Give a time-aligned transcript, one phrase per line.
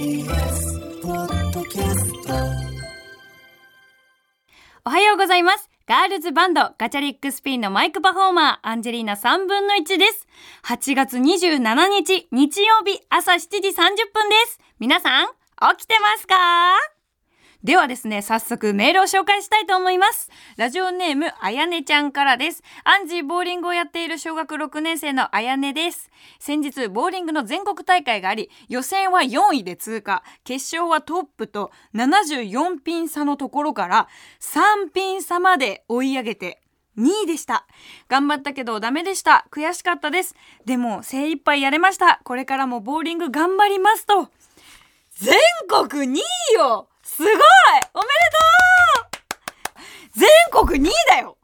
[0.00, 2.32] TBS ポッドキャスト
[4.86, 5.68] おはようございます。
[5.86, 10.26] ガールズバンドガチャリックスピンのマイクパフォーマーアンジェリーナ3分の1です。
[10.64, 13.72] 8月27日日曜日朝7時30
[14.14, 14.58] 分です。
[14.78, 15.26] 皆さん
[15.76, 16.34] 起きてますか？
[17.62, 20.30] ではですね、早速メールを紹介したいと思います。
[20.56, 22.62] ラジオネーム、あやねちゃんからです。
[22.84, 26.10] アンジーボーリングをやっている小学6年生のあやねです。
[26.38, 34.08] 先日、ボーリングの全国大会があり、予選は4位で通過、決勝はトップと74ピン差のところから
[34.40, 36.62] 3ピン差まで追い上げて、
[36.96, 37.66] 2位でした。
[38.08, 39.46] 頑張ったけどダメでした。
[39.50, 40.34] 悔しかったです。
[40.64, 42.20] でも精一杯やれました。
[42.24, 44.30] これからもボーリング頑張りますと。
[45.12, 45.36] 全
[45.68, 47.42] 国2位よすごいおめで
[47.94, 48.40] と
[49.06, 50.28] う全
[50.66, 51.36] 国2位だよ。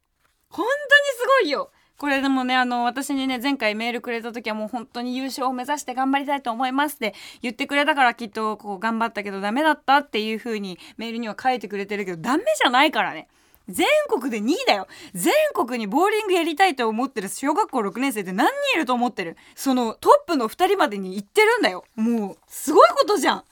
[0.50, 0.74] 本当に
[1.18, 1.70] すごいよ。
[1.98, 13.28] これでもねあの私にね前回メールくれた時はもう本当に優勝を目指して頑張りたいと思いますって言ってくれたからきっとこう頑張ったけどダメだったっていう風にメールには書いてくれてるけどダメじゃないからね。
[13.68, 14.86] 全国で2位だよ。
[15.14, 19.36] 全国にボーリングやりたいと思ってる小学校6年生って何人いると思ってる？
[19.54, 21.84] そのトップの2人までに行ってるんだよ。
[21.96, 23.44] もうすごいことじゃん。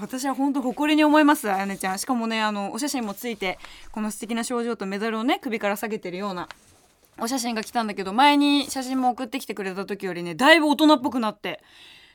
[0.00, 1.98] 私は本当誇りに思いますあやねちゃん。
[1.98, 3.58] しかもねあのお写真もついて
[3.92, 6.48] この素敵な賞状とメダルをね首から下げてるような
[7.18, 11.62] お写真が来たんだけど前に写真も送ってきてくれた時よりねだいぶ大人っぽくなって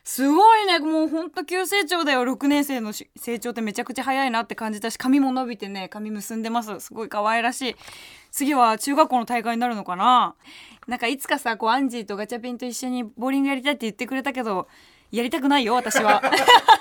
[0.03, 2.23] すごいねもうほんと急成長だよ。
[2.23, 6.79] 6年生の成長ってめちゃくちゃ早いなって感じたし髪も伸びてね髪結んでます。
[6.79, 7.75] すごい可愛らしい。
[8.31, 10.35] 次は中学校の大会になるのかな。
[10.87, 14.69] なんかいつかさこうアンジーとガチャピンと一緒にボーリングやりたいって言ってくれたけど
[15.11, 16.21] やりたくないよ私は。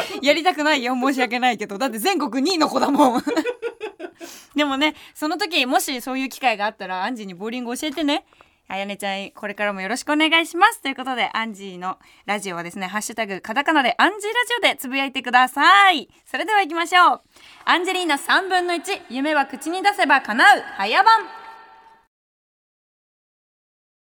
[0.22, 0.94] やりたくないよ。
[0.94, 1.78] 申し訳ないけど。
[1.78, 3.22] だって全国2位の子だもん。
[4.54, 8.24] でもねその時もしそういう機会があったらアンジーにボーリング教えてね。
[8.68, 10.80] あやねちゃんこれからもよろしくお願いします。
[10.80, 16.08] ということでアンジーのラジオはですねハッシュタグカタカナでアンジーラジオでつぶやいてください。
[16.24, 17.20] それでは行きましょう。
[17.64, 20.62] アンジェリーナ3分の1夢は口に出せば叶う。
[20.78, 21.45] 早番。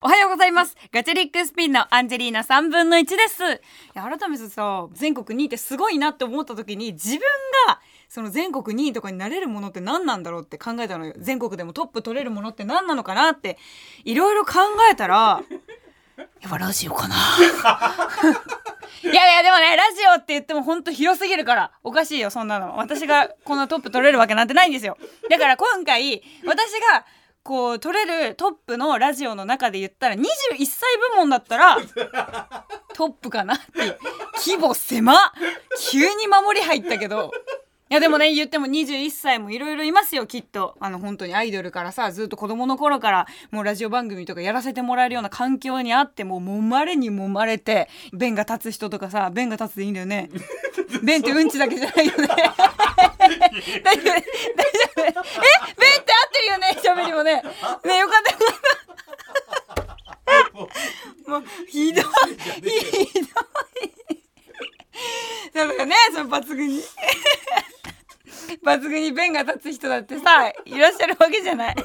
[0.07, 0.77] おはようございます。
[0.93, 3.43] ガチャリックスピンのアンジェリーナ3分の1です。
[3.43, 3.59] い
[3.95, 7.21] や改めてさ、全国2位ってすごいなって思った時に自分
[7.69, 11.15] がその全国2位とかになれるものって何なんだろうって考えたのよ。
[11.17, 13.57] 全国でもトップ取れるものって何なのかなって
[14.05, 14.59] いろいろ考
[14.93, 15.41] えたら、
[16.19, 17.17] やっぱラジオかな。
[19.05, 24.97] いやいやでもねラジオって言ってもほんと広すぎるからおかしいよそんなの私がこんなトップ取れるわけなんてないんですよ
[25.29, 27.05] だから今回私が
[27.45, 30.25] こう取れるトップのラジオの中で言ったら21
[30.65, 31.77] 歳部門だったら
[32.95, 33.99] トップかなって。
[34.37, 35.17] 規模狭っ。
[35.91, 37.31] 急に守り入ったけど
[37.91, 40.75] いやでもね言っても21歳もいろいろいますよきっと。
[40.81, 50.31] あの本当にアイドルからさずっと子供の頃からもうラジオ番組とかやらせてもらえるような環境にあってもう揉まれに揉まれて弁が立つ人とかさ弁が立つでいいんだよね。
[51.05, 52.27] 弁ってうんちだけじゃないよね。
[52.27, 53.85] 大丈夫。
[53.85, 54.15] 大丈夫。
[55.05, 55.13] え？
[55.13, 56.79] 弁って合ってるよね？
[56.83, 57.43] 喋りもね。
[57.85, 58.33] ねよかった。
[58.33, 58.61] よかっ
[61.27, 62.05] たもうひどい。
[62.05, 63.29] ひど
[63.87, 63.94] い
[65.53, 66.83] だからねその抜群に。
[68.63, 71.75] 抜群に弁が立つ人だってさいらっしゃるわけじゃない。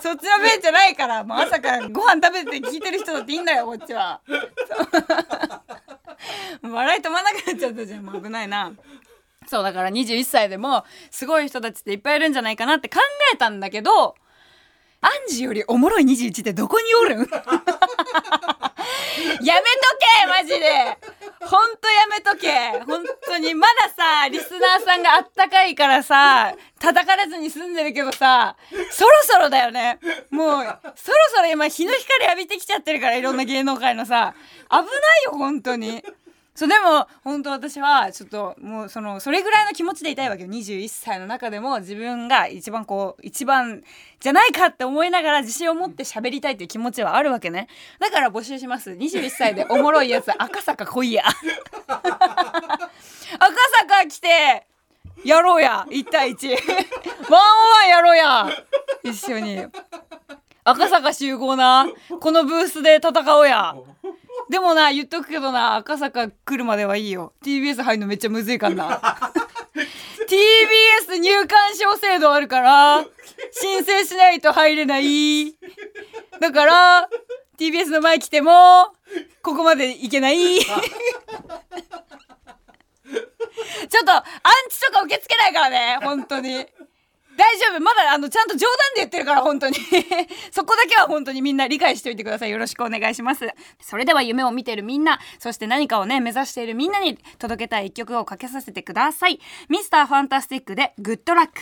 [0.00, 4.20] そっちの弁じゃないからもう朝からご飯食べて聞いてる人だっていいんだよこっちは。
[6.62, 8.72] 笑い止まなくなっちゃったじゃんもう危ないな。
[9.46, 12.98] そうだから21歳でもすごい人たちっていっぱいいるんじゃないかなって考
[13.34, 14.14] えたんだけど
[15.00, 17.28] アンジよりおもろい21ってどこにおるん？
[19.42, 19.66] やめと
[19.98, 20.98] けマジで。
[21.40, 22.84] ほんとやめとけ。
[22.84, 28.56] 本当にまださリスナーさんがあったかいからさ叩かれずに済んでるけどさ
[28.90, 29.98] そろそろだよね。
[30.30, 34.34] もうそろそろ今日の光浴びてきちゃってるからいろんな芸能界のさ。
[34.70, 34.84] 危ない
[35.24, 36.04] よ本当に。
[36.58, 40.48] そうでも本当私はちょっともうそのそれぐらいの気持ちでいたいわけよ。
[40.48, 43.84] 21歳の中でも自分が一番こう一番
[44.18, 47.68] じゃないかって思いながら自信を持って喋りたいっていう気持ちはあるわけね。
[48.00, 48.90] だから募集します。
[48.90, 51.22] 21歳でおもろいやつ赤坂来いや。
[51.86, 52.10] 赤
[53.86, 54.66] 坂来て
[55.24, 55.86] やろうや。
[55.88, 56.50] 1対1
[57.30, 58.50] ワンワンやろうや。
[59.04, 59.64] 一緒に。
[60.64, 61.86] 赤坂集合な。
[62.18, 63.76] このブースで戦おうや
[64.50, 67.32] でもな言っとくけどな赤坂来るまではいいよ。
[67.44, 69.00] TBS 入るのめっちゃむずいからな。
[70.28, 73.04] TBS 入館証制度あるから
[73.52, 75.54] 申請しないと入れない。
[76.40, 77.08] だから
[77.58, 78.52] TBS の前来ても
[79.42, 80.58] ここまで行けない。
[83.88, 84.22] ちょっとアン
[84.70, 86.66] チとか受け付けないからね本当に
[87.38, 87.80] 大丈夫。
[87.80, 89.76] まだあのちゃんと冗談で言ってるから本当に。
[90.50, 92.50] そこだけは本当にみんな理解しておいてください。
[92.50, 93.48] よろしくお願いします。
[93.80, 99.40] それでは夢を見ているみんなそして何かをね目指しているみんなに届けたい一曲をかけさせてください。
[99.68, 101.52] ミスターファンタスティックでグッドラック。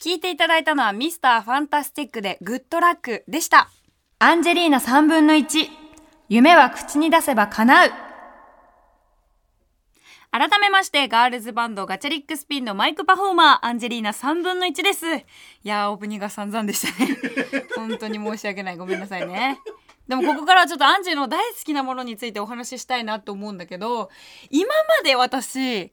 [0.00, 3.70] 聞いていただいたのはミスターファンタスティックでグッドラックでした。
[4.20, 5.68] アンジェリーナ3分の1
[6.28, 8.11] 夢は口に出せば叶う。
[10.32, 15.06] 改めましてガールズバンドガチャリックスピンのマイクパフォーマーアンジェリーナ3分の1です。
[15.14, 15.24] い
[15.62, 17.18] やーオープニングが散々でしたね。
[17.76, 18.78] 本当に申し訳ない。
[18.78, 19.60] ごめんなさいね。
[20.08, 24.10] でもここからはちょっとアンジェの大好きなものについてお話ししたいなと思うんだけど
[24.48, 25.92] 今まで私一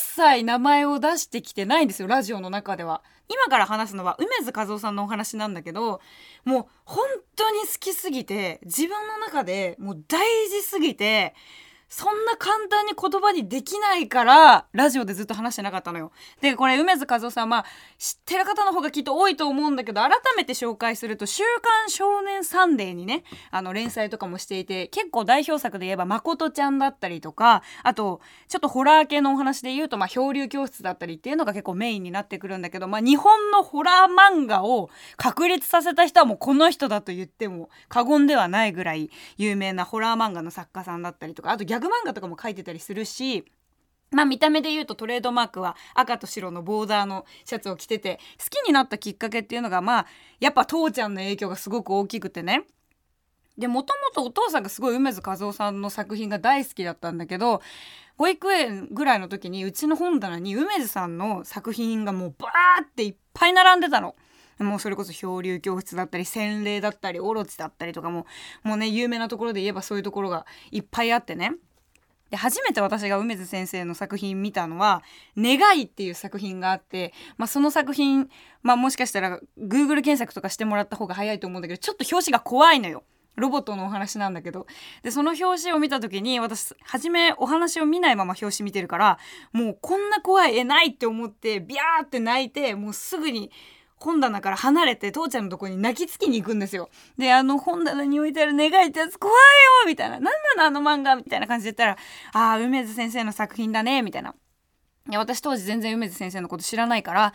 [0.00, 3.02] 切名前を出してきてないんですよラジオの中では。
[3.28, 6.00] 今から話すのは梅津和夫さんのお話なんだけど
[6.44, 11.34] もう本当に好きすぎて自分の中でもう大事すぎて
[11.90, 16.12] そんな簡単に言葉にできないからラジオでずっと話してなかったのよ。
[16.40, 17.64] でこれ梅津和夫さんまあ
[17.98, 43.44] 知ってる方の方がきっと多いと思うんだけど改めて紹介すると「週刊少年サンデー」にねあの連載とかもしていて結構代表作で言えば「まことちゃん」だったりとかあとちょっとホラー系のお話で言うと、まあ、漂流教室だったりっていうのが結構メインになってくるんだけど、まあ、日本のホラー漫画を確立させた人はもうこの人だと言っても過言ではないぐらい有名なホラー漫画の作家さんだったりとかあとギャグ漫画とかも書いてたりするし
[44.10, 50.06] まあ見た目で言うとトレードマークは赤と白のボーダーのシャツを着てて好きになったきっかけっていうのがまあ
[50.40, 52.64] やっぱ父ちゃんの影響がすごく大きくてね
[53.56, 57.60] でもともとお父さんがすごい梅津和夫さんの作品が大好きだったんだけど
[58.16, 64.14] 保育園ぐらいの時にうちの本棚に梅津さんの作品がもうバーっていっぱい並んでたの。
[64.58, 68.26] もうそれこそ漂流教室だったり洗礼だったりオロチだったりとかも
[68.62, 71.54] もうね有名なところで言えばそういうところがいっぱいあってね
[72.30, 75.02] で初めて私が梅津先生の作品見たのは
[75.36, 78.30] 「願い」っていう作品があって、まあ、その作品、
[78.62, 83.04] まあ、もしかしたら Google 検索とかしてもらった方が早いと思うんだけどちょっと表紙が怖いのよ。
[83.36, 84.66] ロボットのお話なんだけど
[85.02, 89.18] でその表紙を見た時に私初めお話を見ないまま表紙見てるから
[89.52, 93.50] もうこんな怖い絵ないって思ってビャーって泣いてもうすぐに
[94.00, 96.88] 本棚から離れて父ちゃんのとこに泣きつきに行くんですよ。
[97.18, 101.96] であの本棚に置いてある願いってやつ怖いよみたいな「何なのあの漫画」みたいな感じで言ったら
[102.32, 104.34] 「ああ梅津先生の作品だね」みたいな。
[105.08, 107.32] いや私当時全然梅津先生のこと知らないから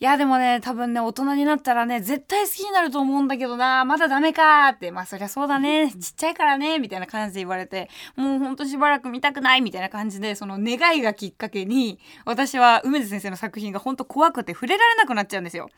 [0.00, 15.70] いやでもね多分ね大人になったらね絶対好きになると思うんだけどなまだダメかってまあそりゃそうだねちっちゃいからねみたいな感じで言われてもうほんとしばらく見たくないみたいな感じでその願いがきっかけに私は梅津先生の作品がほんと怖くて触れられなくなっちゃうんですよ。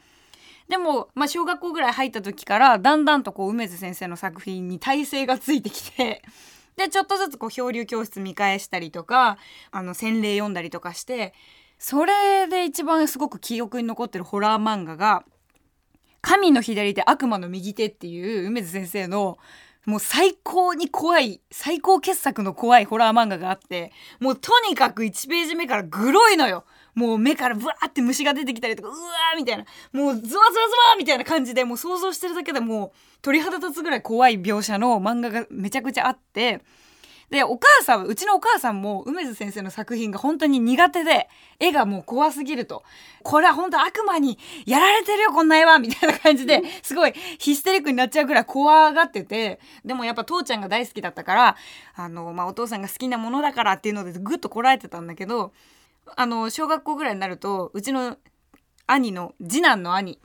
[0.69, 6.23] でも、まあ、小学校ぐらい入った時からだんだんとこう梅津先生の作品に体勢がついてきて
[6.77, 9.39] でちょっとずつこう漂流教室見返したりとか
[9.71, 11.33] あの洗礼読んだりとかして
[11.79, 15.25] それで一番すごく記憶に残ってるホラー漫画が
[16.21, 19.39] 「神の左手悪魔の右手」っていう梅津先生の
[19.85, 26.65] もう最高に怖い最高傑作の怖いホラー漫画があってもうとにかく1ページ目からグロいのよ。
[26.97, 29.65] もう目からブワーって虫が出てきたりとかうわーみたいな。
[29.93, 32.91] もうズワズワズワーみたいな感じでもう想像してるだけでもう
[33.21, 36.63] 鳥肌立つぐらい怖い描写の漫画がめちゃくちゃあって。
[37.29, 41.29] でお母さんうちのお母さんも梅津先生の作品が本当に苦手で
[41.59, 42.83] 絵がもう怖すぎると。
[43.25, 49.61] これは本当悪魔にやられてるよこんな絵はみたいな感じですごいヒステリックになっちゃうぐらい怖がってて。
[49.85, 51.57] でもやっぱ父ちゃんが大好きだったから
[51.97, 55.53] あの、まあ、お父さんが好きなものだからっていうのでぐっとこらえてたんだけど
[56.15, 58.17] あの小学校ぐらいになるとうちの
[58.87, 60.21] 兄の次男の兄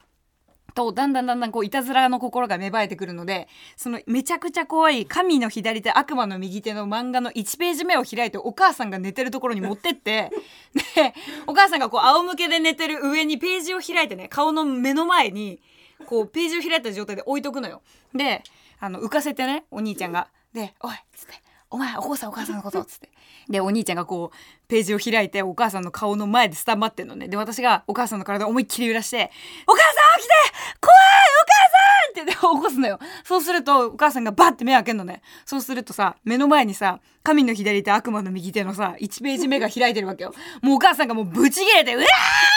[0.74, 10.32] とだんだんだんだんこういたずらの心が芽生えてくるのでそのめちゃくちゃ怖い神の左手悪魔の右手の漫画の1ページ目を開いてお母さんが寝てるところに持ってって
[10.96, 11.14] で
[11.48, 15.62] お母さんがこう仰向けで寝てる上にページを開いてね顔の目の前に
[16.06, 17.82] こうページを開いた状態で置いとくのよ。
[18.14, 18.44] で
[18.80, 20.28] あの浮かせてねお兄ちゃんが。
[20.54, 21.34] で「おい」っつって
[21.72, 23.10] 「お前お父さんお母さんのこと」っつって。
[23.50, 29.32] でお兄ちゃんがこうページを開いてお母さんの顔の前でスタンバってんのねで私がお母さんの体を思いっきり揺らして
[29.68, 30.34] 「お母さん起きて
[30.80, 30.98] 怖い
[31.42, 42.06] お母さん!」って起こすのよそうするとお母さんがバッて目開けんのねそうするとさ目の前にさ神の左手悪魔の右手のさ1ページ目が開いてるわけよもうお母さんがもうブチギレて「うわ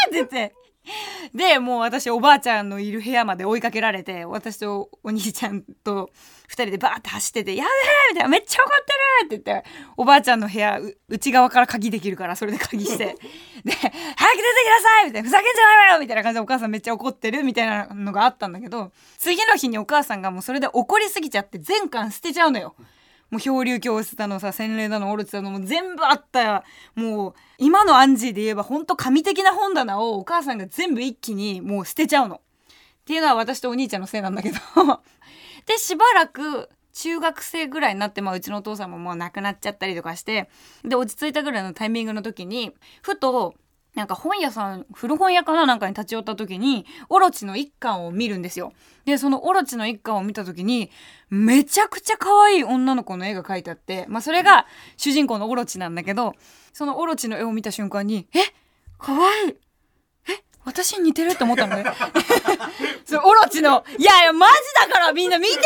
[0.07, 0.55] ー!」って言って
[1.35, 6.11] でもう私おばあちゃんのいる部屋まで追いかけられて私とお兄ちゃんと
[6.49, 8.93] 2人でバーって走ってて「やべえ!」みたいな「めっちゃ怒って
[9.25, 22.75] る!」って言っておばあちゃんの部屋内側から鍵できるからそれで鍵してで「早く出てきなさい!」みたいな「ふざけんじゃないわよ!」みたいな感じでお母さんめっちゃ怒ってるみたいなのがあったんだけど次の日にお母さんがもうそれで怒りすぎちゃって全巻捨てちゃうのよ。
[23.35, 26.63] もう漂流教室だのさ洗礼だのオルチだのも全部あったよ
[26.95, 32.37] もう今のアンジーで言えばほんと神的な本棚をお母さんが全部一気にもう捨てちゃうの。
[32.37, 32.39] っ
[33.07, 34.57] ていうのは私とお兄ちゃんのせいなんだけど
[35.67, 40.49] でしばらく中学生ぐらいになって、まあ、うちのお父さんももう亡くなっちゃったりとかして
[40.85, 42.73] で落ち着いたぐらいのタイミングの時に
[43.03, 43.57] ふと
[43.95, 48.73] なんか本屋さん古本屋かななんかに立ち寄った時にオロチの一巻を見るんですよ。
[49.05, 50.91] でそのオロチの一巻を見た時に
[51.31, 56.35] めちゃくちゃ可愛い女の子の絵が描いてあってまあそれが主人公のオロチなんだけど
[56.73, 58.39] そのオロチの絵を見た瞬間に「え？
[58.99, 59.55] 可愛い
[60.65, 61.85] 私似てるって思ったのね。
[63.05, 64.55] そオロチの、いやいや、マジ
[64.89, 65.61] だからみんな見てよ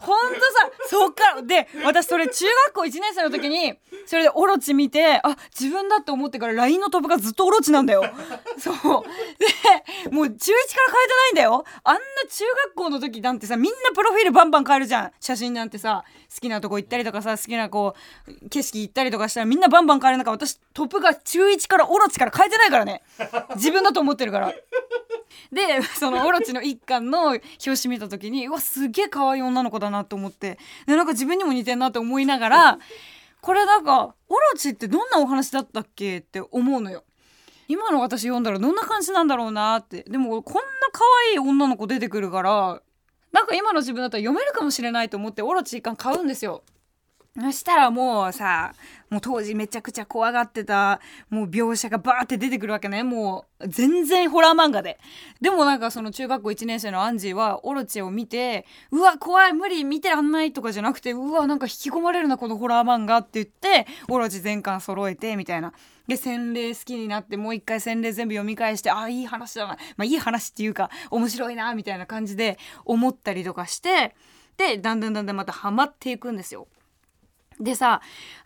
[0.00, 8.04] ほんとさ、そっから、で、私それ中学校1年生の時に、それでオロチ見て、あ、自分だって思ってから LINE のトップがずっとオロチなんだよ。
[8.58, 8.74] そう。
[8.74, 11.64] で、もう中1から変えてないんだよ。
[11.84, 15.12] あんな中学校の時なんてさ、みんなプロフィールバンバン変えるじゃん。
[15.20, 17.94] 写真なんてさ、好きなとこ行ったりとかさ、好きなこ
[18.26, 23.02] う、景色行ったりとかしたらみんなバンバン変える中、私トップが中1からオロチから変えてないからね。
[23.56, 24.52] 自分だと思ってるから。
[25.52, 32.78] でそのオロチの一巻の表紙見た時にうわすげえ可愛い女の子だなと思ってでなんか自分にも似てんなって思いながら
[33.40, 37.04] これなんかオロチってどんなお話だったっけって思うのよ。
[37.68, 40.60] 今の私読んだらどんな感じなんだろうなってでもこんな
[40.90, 42.82] 可愛い女の子出てくるから
[43.30, 46.62] なんか今の自分だったら読めるかもしれないと思ってオロチ一巻買うんですよ。
[47.40, 48.74] そしたらもうさ
[49.10, 53.04] もう当時めちゃくちゃ怖がってたもう描写がバーって出てくるわけね。
[53.04, 54.98] もう全然ホラー漫画で。
[55.40, 65.72] でもなんかその中学校1年生のアンジーはオロチを見てうわ怖い無理見てらんないとかじゃなくてうわなんか引き込まれるなこのホラー漫画って言ってオロチ全巻揃えてみたいな。
[66.08, 69.78] で洗礼好きになってもう一回洗礼全部読み返してああいい話だな。
[69.96, 74.16] まあいい話っていうか面白いなみたいな感じで思ったりとかして
[74.56, 76.66] でだんだんだんだんまたハマっていくんですよ。
[77.60, 78.00] でさ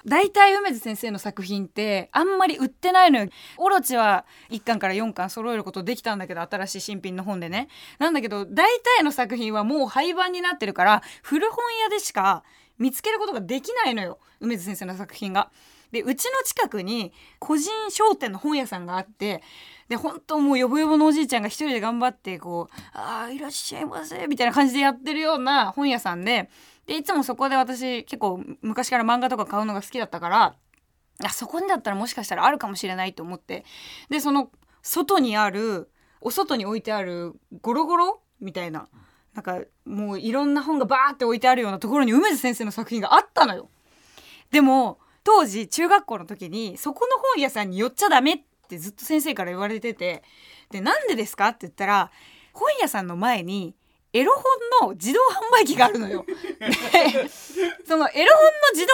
[0.05, 3.29] 大体梅津先生の作品ってあんまり売ってないのよ。
[3.59, 7.69] オロチは1巻から4巻揃えることできたんだけど新しい新品の本でね。
[7.99, 8.67] なんだけど大
[8.97, 12.43] 体の作品はもう廃盤になってるから古本屋でしか
[12.79, 15.51] 見つけることができないのよ梅津先生の作品が。
[15.93, 19.43] でうちの近くに個人商店の本屋さんがあって
[19.93, 26.49] で本当もうよぼよぼのおじいちゃんが一人で頑張ってこう「ああいらっしゃいませ」みたいな感じでやってるような本屋さんで
[26.87, 30.55] でいつもそこで私結構昔から漫画とか買うのが好きだったから
[31.23, 33.67] あそこにだったらもしかしたらあるかもしれないと思って
[34.09, 35.91] でその外にある
[36.23, 38.23] お外に置いてあるゴロゴロ？
[38.41, 38.89] みたいな
[39.35, 43.69] なんかもういろんな本がバーって置いてあるようなところに梅津先生の作品があったのよ。
[44.51, 50.23] でも当時中学校の時にそこの本屋さんに寄っちゃダメってずっと先生から言われてて
[50.71, 52.11] でなんでですかって言ったら
[52.53, 53.75] 本屋さんの前に
[54.15, 54.33] エロ
[54.81, 56.27] 本の自動販売機があるのよ。
[56.29, 57.29] で
[57.87, 58.93] そのエロ本の自動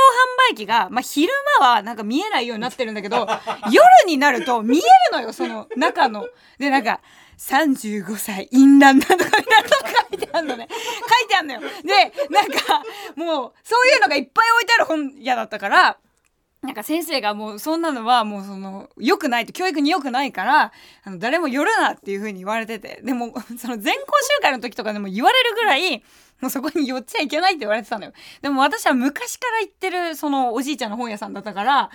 [0.50, 3.26] 販売機が、まあ、昼間はなんか見えないようになってるんだけど
[3.72, 6.28] 夜になると見えるのよその中の。
[6.58, 7.00] でなんか
[7.36, 9.68] 35歳淫乱だとかみたいなの
[10.10, 11.60] 書いてあるのね書いてあるのよ。
[11.60, 12.84] でなんか
[13.16, 15.98] もうそういうのがいっぱい置いてある本屋だったから
[16.62, 20.72] なんか先生がもうそんなのはもうその良くないと教育に良くないから
[21.04, 23.00] あの誰も寄るなっていう風に言われてて。
[23.04, 26.02] でもその全校集会の時とかでも言われるぐらい
[26.40, 28.12] もうそこに寄っちゃいけないって言われてたのよ。
[28.42, 31.90] でも私は昔から行ってるそのおじいちゃんの本屋さんだったから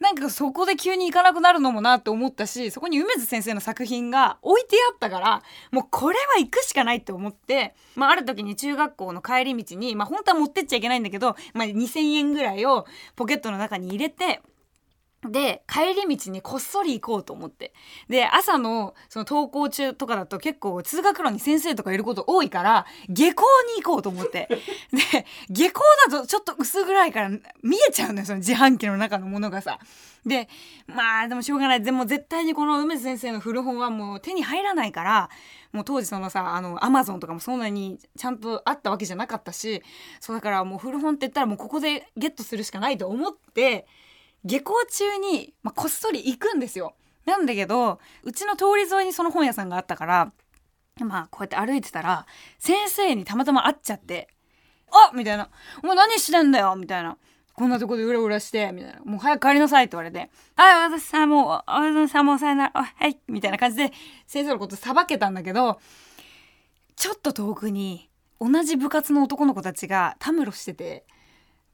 [0.00, 12.86] なんかそこで急に行かなくなるのもなって思ったしそこに梅津先生の作品が置いてあったからもうこれは行くしかないって思って、まあ、ある時に中学校の帰り道に、まあ、本当は持ってっちゃいけないんだけど、まあ、2,000円ぐらいを
[13.16, 14.40] ポケットの中に入れて
[15.30, 17.72] で帰り道にこっそり行こうと思って
[18.08, 23.44] で朝のその登校中とかだと結構通学路に先生とかいること多いから下校
[23.76, 24.48] に行こうと思って
[24.92, 27.30] で下校だとちょっと薄暗いから
[27.62, 29.78] 見えちゃうのよその自販機の中のものがさ。
[30.26, 30.48] で
[30.86, 35.28] まあでもしょうがないでも絶対にこの梅津先生の古本はもう手に入らないから
[35.70, 39.82] もう当時そのさあのアマゾンとかもそんなにちゃんとあったわけじゃなかったし
[40.20, 43.86] そうだからもう古本って言ったらもうここでゲットするしかないと思って。
[44.44, 46.94] 下校中に、まあ、こっそり行くんですよ。
[47.24, 50.32] なんだけどうちの通り沿いにその本屋さんがあったから
[51.00, 52.26] まあこうやって歩いてたら
[52.58, 54.28] 先生にたまたま会っちゃって
[54.92, 55.48] 「あみたいな
[55.82, 57.16] 「お前何してんだよ」みたいな。
[57.54, 59.00] こんなとこでうらうらして、みたいな。
[59.04, 60.28] もう早く帰りなさいって言われて。
[60.56, 63.92] はい、私さ、もう、私さ、もうさよなら、はい、みたいな感じで、
[64.26, 65.78] 先生のことさばけたんだけど、
[66.96, 68.10] ちょっと遠くに、
[68.40, 71.06] 同じ部活の男の子たちがたむろしてて、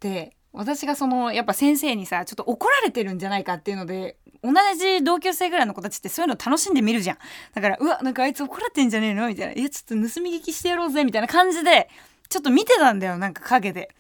[0.01, 7.19] で、私がそのやっぱ先生にさちょっと怒られてるんじゃないかっていうので同じ同級生ぐらいの子たちってそういうの楽しんで見るじゃん。
[7.55, 9.29] だからうわなんかあいつ怒られてんじゃねえの？
[9.29, 11.89] みたいな「いやちょっと盗み聞きしてやろうぜ」みたいな感じで
[12.29, 13.95] ちょっと見てたんだよなんか陰で。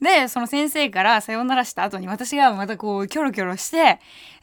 [0.00, 4.00] でその先生からさようならした後に私がまたこうキョロキョロして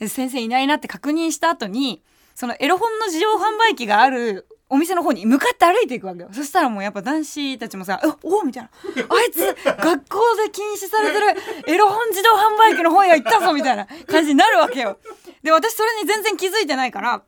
[0.08, 2.02] 先生いないなって確認した後に
[2.34, 6.30] そのエロ本の自動販売機があるお店の方に向かって歩いていくわけよ。
[6.32, 8.70] そしたらもうやっぱ男子たちもさ「おおみたいな
[9.10, 11.28] 「あいつ学校で禁止されてる
[11.68, 15.00] エロ本自動販売機の方へ行ったぞ」みたいな感じになるわけよ。
[15.42, 17.24] で私それに全然気づいてないから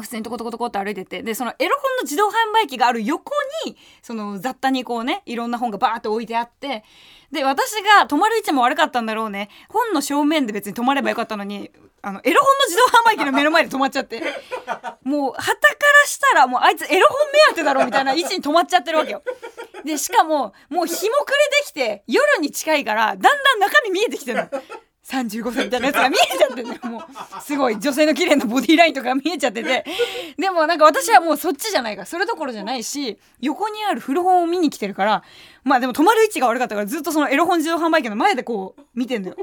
[0.00, 1.22] 普通にトコトコトコって歩いてて。
[1.22, 3.32] でそのエロ本の自動販売機がある横
[3.64, 6.82] にその雑多にこうねいろんな本がバーって置いてあって。
[7.30, 9.50] で私が止まる位置も悪かったんだろうね。
[9.68, 11.70] 本の正面で別に止まればよかったのに
[12.06, 14.22] あのエロ本の自動販売機の目の前で止まっちゃって
[15.02, 19.24] もう旗からしたらもうあいつエロ本目当てだろみたいな位置に止まっちゃってるわけよ。
[19.84, 24.62] でしかももう日も暮れてきて夜に近いからだんだん中身見えてきてるの。
[25.04, 27.02] 35歳みたいなやつが見えちゃってんねもう
[27.40, 29.84] すごい女性の綺麗なボディラインとか見えちゃってて
[30.36, 35.22] でもなんか私はもうそっちじゃないからそれどころじゃないし横にある古本を見に来てるから
[35.62, 39.36] まあでも止まる位置が悪かったからずっとそのエロ本自動販売機の前でこう見てんだよ。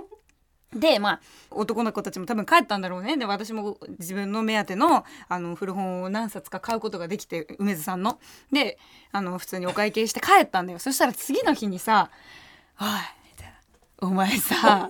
[0.76, 1.20] でまあ
[1.52, 8.20] 男の子たちも多分帰ったんだろうねで私も自分の目当てのあの古本を何冊か買うことができて梅津さんの
[8.52, 8.78] で
[9.12, 12.10] あの普通にお会計して帰ったんだよそしたら次の日にさ
[12.82, 12.88] 「おい」
[13.32, 13.54] みたいな
[14.08, 14.90] 「お前さ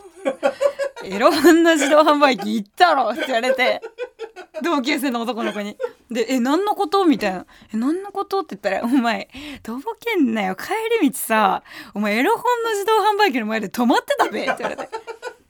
[1.03, 3.81] エロ本の自動販売機行ったろ」って言われて
[4.61, 5.77] 同級生の男の子に。
[6.11, 9.27] で「え何のこと?」みたいな「え何のこと?」って言ったら「お前
[9.63, 10.69] とぼけんなよ帰
[11.01, 11.63] り道さ
[11.95, 14.89] お前エロ本の自動販売機の前で止まってたべ」って言われて。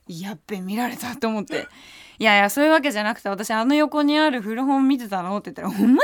[0.08, 1.68] やっべ見られたと思って
[2.20, 5.98] 「いやいやそういうわけじゃなくて私あの横にある古本見てたの?」って言ったら「お前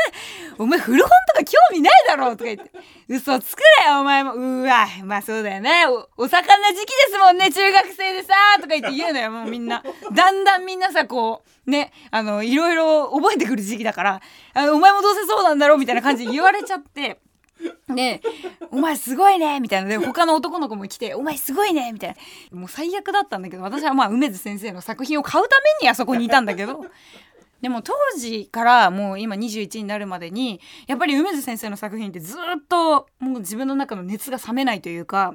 [0.58, 2.72] お前古本とか興味ないだろ」とか言って
[3.10, 14.22] 「嘘つくなよお前もうわまあそうだよねおお盛んな時期ですもんね中学生でさ」とか言って言うのよもうみんなだんだんみんなさこうねあのいろいろ覚えてくる時期だから
[14.54, 17.20] あお前もどうせそうなんだろうみたいな感じで言われちゃって。
[17.94, 18.22] で
[18.72, 22.16] 「お前すごいね」みたいなで他の男の子も来て「お前すごいね」みたい
[22.52, 26.86] なもう最悪だったんだけど私はまあ梅津先生の作品を買うためにあそこにいたんだけど
[27.62, 32.38] でも当時からもう今21になるまでにやっぱり梅津先生の作品ってずっ
[32.68, 35.34] ともう自分の中の熱が冷めないというか。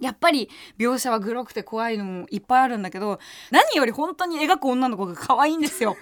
[0.00, 3.20] やっぱり描写はグロくて怖いのもいっぱいあるんだけど
[3.52, 5.96] 何より本当に描く女の子が可愛いんですよ。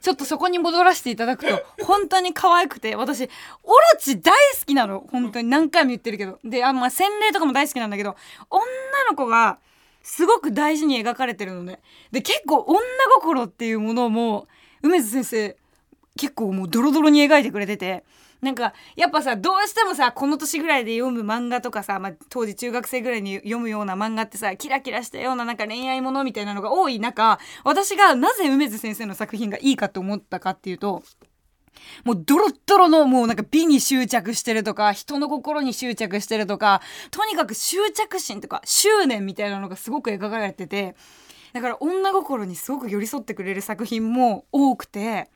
[0.00, 3.28] ちょっとそこに戻らせていただくと 本当に可愛くて私
[3.62, 5.06] オロチ大好きなの。
[5.10, 6.38] 本当に何回も言ってるけど。
[6.44, 8.16] であのまあ洗礼とかも大好きなんだけど
[8.48, 8.64] 女
[9.10, 9.58] の子が
[10.02, 11.80] すごく大事に描かれてるのね。
[12.12, 12.80] で結構女
[13.14, 14.48] 心っていうものも
[14.82, 15.56] 梅津先生
[16.16, 18.04] 結構もうドロドロに描いてくれてて
[18.40, 31.02] なんかやっぱさどうしてもさこの年ぐらいで読む漫画とかさ、まあ、当時中学生ぐらいに読むような漫画ってさキラキラしたようななんか恋愛ものみたいなのが多い中私がなぜ梅津先生の作品がいいかと思ったかっていうと
[32.04, 40.94] もうドロッドロのもうなんか美に執着してるとか人の心に執着してるとかとにかく執着心とか執念みたいなのがすごく描かれてて
[41.52, 45.28] だから女心にすごく寄り添ってくれる作品も多くて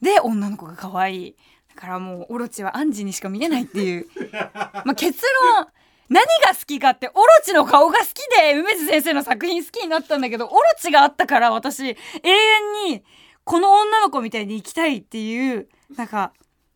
[0.00, 1.36] で女の子が可愛い。
[1.80, 4.06] からもうオロチはアンジにしか見えないっていう。
[4.84, 5.22] まあ結
[5.56, 5.66] 論。
[6.08, 13.04] 何が好きかってオロチの顔が好きで梅津先生の作品好きになったんだけどオロチがあったから私永遠に
[13.44, 16.32] この女の子みたいに生きたいっていうなんか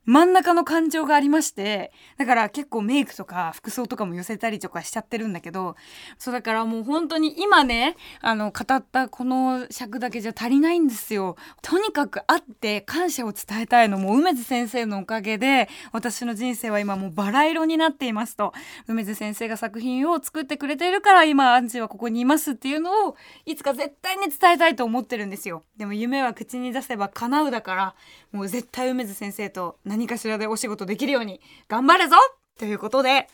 [0.07, 5.77] 真ん中の感情がありましてだから結構メイクとか服装とかも寄せたりとかしちゃってるんだけど
[6.19, 11.37] そうだからもう本当に今ねあの語ったこの尺だけじゃ足りないんですよ。
[11.63, 18.53] とにかく会って感謝を伝えたいのも梅津先生のおかげで私の人生は今もうバラ色になっていますと。
[18.89, 25.65] 梅津先生が作品を作ってくれているから今アンジーはここにいますっていうのをいつか絶対に伝えたいと思ってるんですよ。
[25.77, 27.95] でも夢は口に出せば叶うだから
[28.33, 32.17] もう絶対梅津先生と何かしらでお仕事できるように頑張るぞ
[32.59, 33.29] ということで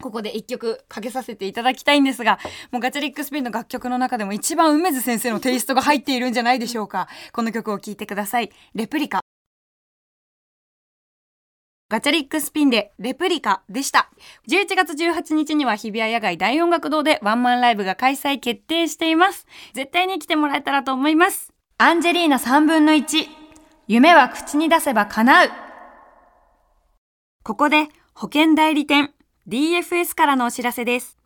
[0.00, 2.40] ここで一曲かけさせていただきたいんですが、
[2.72, 7.08] もうガチャリックスピンの楽曲の中でも一番梅津先生のテイストが入っているんじゃないでしょうか。
[7.32, 8.50] この曲を聴いてください。
[8.74, 9.20] レプリカ。
[11.88, 14.10] ガチャリックスピンでレプリカでした。
[14.48, 19.46] 11月18日には日比谷野外大音楽堂でワンマンライブが開催決定しています。
[19.72, 21.52] 絶対に来てもらえたらと思います。
[21.78, 23.26] アンジェリーナ3分の1。
[23.86, 25.71] 夢は口に出せば叶う。
[27.42, 29.12] ここで保険代理店
[29.48, 31.18] DFS からのお知らせです。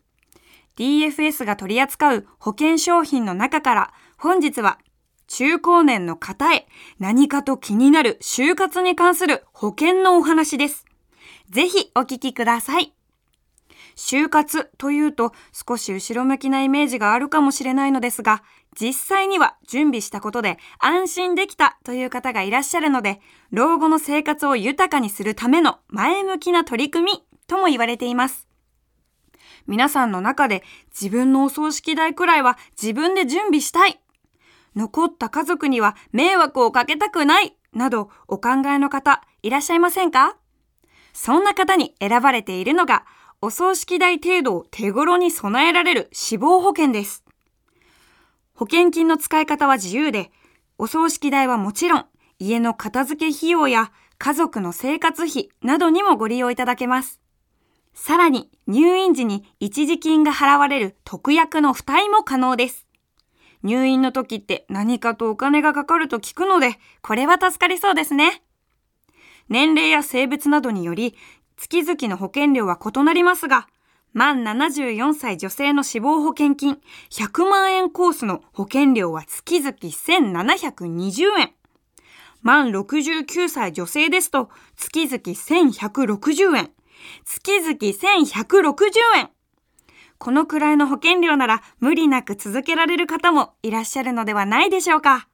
[0.75, 4.79] DFS が取り扱う保険商品の中から本日は
[5.27, 6.67] 中高年の方へ
[6.99, 10.85] 何かと気になる就活に関する保険のお話です。
[11.49, 12.96] ぜひお聞きください。
[13.97, 18.43] 就活というと少し後ろ向きなイメージがあるかもしれないのですが、
[18.79, 23.19] 実際には準備したことで安心できたという方がいらっしゃるので、
[23.51, 28.47] 老後の生活を豊かにするための前向きな取り組みとも言われています。
[29.65, 33.99] 皆さんの中で自分のお葬式代くらいは自分で準備したい。
[34.75, 37.57] 残った家族には迷惑をかけたくない。
[37.73, 40.37] などお考えの方いらっしゃいませんか？
[41.13, 43.05] そんな方に選ばれているのが
[43.39, 47.23] お葬式代程度を手頃に備えられる死亡保険です。
[48.55, 50.31] 保険金の使い方は自由で、
[50.79, 52.05] お葬式代はもちろん
[52.39, 57.21] 家の片付け費用や家族の生活費などにもご利用いただけます。
[57.93, 62.87] さらに入院時に一時金が払われる特約の付帯も可能です。
[63.61, 68.41] 入院の時って何かとお金がかかると聞くので、これは助かりそうですね。
[69.49, 71.15] 年齢や性別などにより、
[71.57, 73.67] 月々の保険料は異なりますが、
[74.13, 76.79] 満74歳女性の死亡保険金
[77.11, 81.53] 100万円コースの保険料は月々1720円。
[82.41, 86.71] 満69歳女性ですと月々1160円。
[87.25, 89.29] 月々1160円。
[90.17, 95.27] このくらいの保険料なら無理なく続けられる方もいらっしゃるのではないでしょうか。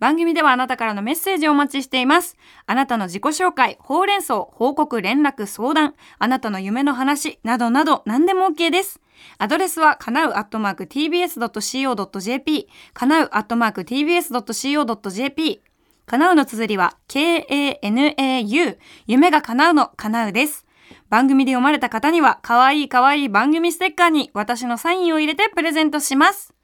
[0.00, 2.36] 番組ではあなたからのメッセージをお待ちしています。
[2.66, 9.00] あなたの自己紹介、ほうれん草、報告、連絡、相談、あなたの夢の話、などなど何でも OK です。
[9.38, 15.62] アドレスは、かなうアットマーク tbs.co.jp、かなうアットマーク tbs.co.jp、
[16.06, 20.66] かなうの綴りは、k-a-n-a-u、夢が叶うのかなうです。
[21.10, 26.57] 番組で読まれた方には、かわいいかわいい番組ステッカーに私のサインを入れてプレゼントします。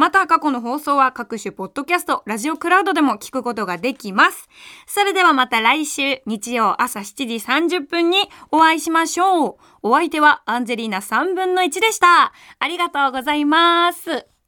[0.00, 4.48] また過去の放送は各種ポッドキャスト、ラジオクラウドでも聞くことができます。
[4.86, 8.16] それではまた来週日曜朝7時30分に
[8.50, 9.56] お会いしましょう。
[9.82, 12.32] お相手はアンジェリーナ3分の1でした。
[12.58, 14.39] ありがとうございます。